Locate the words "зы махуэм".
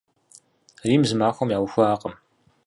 1.07-1.49